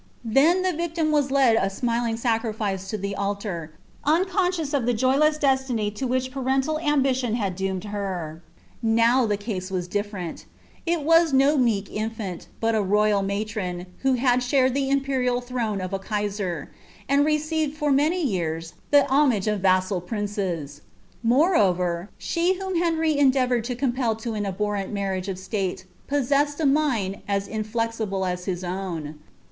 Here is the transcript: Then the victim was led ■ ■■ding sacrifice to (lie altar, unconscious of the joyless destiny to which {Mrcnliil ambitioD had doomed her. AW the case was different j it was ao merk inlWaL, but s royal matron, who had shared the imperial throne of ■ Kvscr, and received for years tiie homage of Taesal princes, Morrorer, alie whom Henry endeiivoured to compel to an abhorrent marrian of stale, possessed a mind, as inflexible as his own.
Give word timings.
Then 0.25 0.63
the 0.63 0.73
victim 0.73 1.11
was 1.11 1.29
led 1.29 1.57
■ 1.57 1.61
■■ding 1.63 2.17
sacrifice 2.17 2.89
to 2.89 2.97
(lie 2.97 3.13
altar, 3.13 3.73
unconscious 4.03 4.73
of 4.73 4.87
the 4.87 4.95
joyless 4.95 5.37
destiny 5.37 5.91
to 5.91 6.07
which 6.07 6.31
{Mrcnliil 6.31 6.81
ambitioD 6.81 7.35
had 7.35 7.55
doomed 7.55 7.83
her. 7.83 8.41
AW 8.83 9.27
the 9.27 9.37
case 9.37 9.69
was 9.69 9.87
different 9.87 10.37
j 10.87 10.93
it 10.93 11.01
was 11.03 11.35
ao 11.35 11.55
merk 11.55 11.85
inlWaL, 11.85 12.47
but 12.59 12.73
s 12.73 12.81
royal 12.81 13.21
matron, 13.21 13.85
who 13.99 14.13
had 14.15 14.41
shared 14.41 14.73
the 14.73 14.89
imperial 14.89 15.39
throne 15.39 15.79
of 15.79 15.91
■ 15.91 16.03
Kvscr, 16.03 16.69
and 17.07 17.23
received 17.23 17.77
for 17.77 17.91
years 17.91 18.73
tiie 18.91 19.05
homage 19.07 19.45
of 19.45 19.61
Taesal 19.61 20.03
princes, 20.03 20.81
Morrorer, 21.23 22.07
alie 22.35 22.53
whom 22.57 22.75
Henry 22.77 23.17
endeiivoured 23.17 23.61
to 23.65 23.75
compel 23.75 24.15
to 24.15 24.33
an 24.33 24.47
abhorrent 24.47 24.91
marrian 24.91 25.29
of 25.29 25.37
stale, 25.37 25.75
possessed 26.07 26.59
a 26.59 26.65
mind, 26.65 27.19
as 27.27 27.47
inflexible 27.47 28.25
as 28.25 28.45
his 28.45 28.63
own. 28.63 29.19